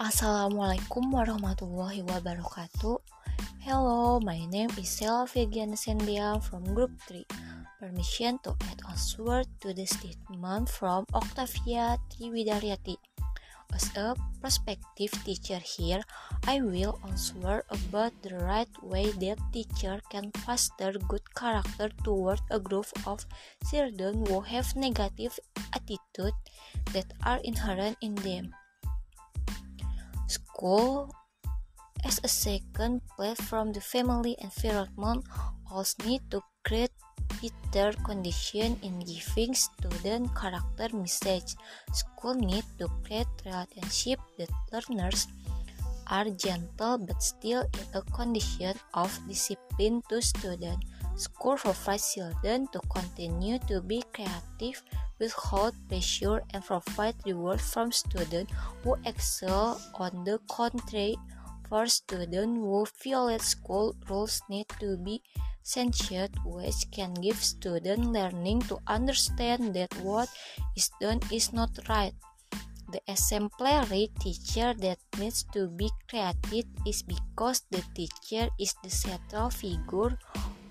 Assalamualaikum 0.00 1.12
warahmatullahi 1.12 2.00
wabarakatuh. 2.08 3.04
Hello, 3.60 4.16
my 4.24 4.48
name 4.48 4.72
is 4.80 4.88
Selvigian 4.88 5.76
Sendia 5.76 6.40
from 6.40 6.64
Group 6.72 6.96
3. 7.04 7.20
Permission 7.76 8.40
to 8.40 8.56
add 8.64 8.80
answer 8.88 9.44
to 9.60 9.68
the 9.76 9.84
statement 9.84 10.72
from 10.72 11.04
Octavia 11.12 12.00
Triwidaryati. 12.08 12.96
As 13.76 13.92
a 13.92 14.16
prospective 14.40 15.12
teacher 15.20 15.60
here, 15.60 16.00
I 16.48 16.64
will 16.64 16.96
answer 17.04 17.60
about 17.68 18.16
the 18.24 18.40
right 18.40 18.72
way 18.80 19.12
that 19.20 19.36
teacher 19.52 20.00
can 20.08 20.32
foster 20.48 20.96
good 21.12 21.28
character 21.36 21.92
toward 22.08 22.40
a 22.48 22.56
group 22.56 22.88
of 23.04 23.28
children 23.68 24.24
who 24.24 24.40
have 24.48 24.72
negative 24.80 25.36
attitude 25.76 26.32
that 26.96 27.12
are 27.20 27.44
inherent 27.44 28.00
in 28.00 28.16
them. 28.24 28.56
School 30.30 31.10
as 32.06 32.22
a 32.22 32.30
second 32.30 33.02
platform 33.18 33.74
the 33.74 33.82
family 33.82 34.38
environment 34.38 35.26
also 35.66 35.98
need 36.06 36.22
to 36.30 36.38
create 36.62 36.94
better 37.42 37.90
condition 38.06 38.78
in 38.86 39.02
giving 39.02 39.58
student 39.58 40.30
character 40.38 40.94
message. 40.94 41.58
School 41.90 42.34
need 42.38 42.62
to 42.78 42.86
create 43.02 43.26
relationship 43.42 44.22
that 44.38 44.54
learners 44.70 45.26
are 46.06 46.30
gentle 46.30 46.98
but 46.98 47.18
still 47.18 47.66
in 47.66 47.86
a 47.98 48.02
condition 48.14 48.78
of 48.94 49.10
discipline 49.26 49.98
to 50.10 50.22
student. 50.22 50.78
School 51.16 51.56
provides 51.56 52.14
children 52.14 52.70
to 52.70 52.78
continue 52.86 53.58
to 53.66 53.82
be 53.82 54.02
creative 54.14 54.78
without 55.20 55.74
pressure 55.88 56.42
and 56.50 56.64
provide 56.64 57.14
reward 57.26 57.60
from 57.60 57.92
students 57.92 58.52
who 58.82 58.96
excel. 59.04 59.80
On 59.94 60.24
the 60.24 60.40
contrary, 60.48 61.16
for 61.68 61.86
students 61.86 62.58
who 62.58 62.86
violate 63.04 63.42
school 63.42 63.94
rules 64.08 64.42
need 64.48 64.66
to 64.80 64.96
be 64.96 65.22
censured, 65.62 66.34
which 66.44 66.90
can 66.90 67.14
give 67.14 67.36
students 67.36 68.08
learning 68.08 68.60
to 68.62 68.78
understand 68.88 69.74
that 69.74 69.94
what 70.02 70.28
is 70.74 70.90
done 71.00 71.20
is 71.30 71.52
not 71.52 71.70
right. 71.88 72.14
The 72.90 73.00
exemplary 73.06 74.10
teacher 74.18 74.74
that 74.82 74.98
needs 75.16 75.46
to 75.54 75.68
be 75.68 75.88
created 76.08 76.66
is 76.84 77.02
because 77.06 77.62
the 77.70 77.84
teacher 77.94 78.50
is 78.58 78.74
the 78.82 78.90
central 78.90 79.50
figure 79.50 80.18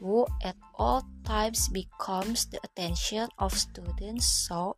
who 0.00 0.26
at 0.42 0.56
all 0.74 1.04
times 1.24 1.68
becomes 1.68 2.46
the 2.46 2.58
attention 2.64 3.28
of 3.38 3.52
students 3.52 4.26
so 4.26 4.76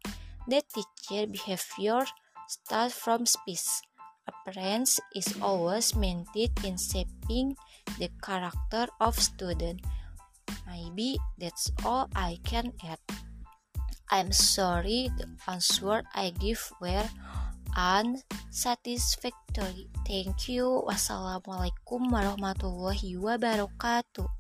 the 0.49 0.63
teacher 0.73 1.27
behavior 1.27 2.05
starts 2.49 2.95
from 2.95 3.27
speech. 3.27 3.83
Appearance 4.29 5.01
is 5.15 5.35
always 5.41 5.97
maintained 5.97 6.59
in 6.65 6.77
shaping 6.77 7.57
the 7.99 8.11
character 8.25 8.87
of 9.01 9.19
student. 9.21 9.81
Maybe 10.67 11.19
that's 11.37 11.71
all 11.85 12.09
I 12.17 12.39
can 12.45 12.73
add. 12.85 12.99
I'm 14.11 14.33
sorry 14.33 15.11
the 15.17 15.29
answer 15.49 16.03
I 16.15 16.31
give 16.33 16.73
were 16.81 17.09
unsatisfactory. 17.77 19.89
Thank 20.09 20.49
you. 20.49 20.81
Wassalamualaikum 20.89 22.09
warahmatullahi 22.09 23.21
wabarakatuh. 23.21 24.38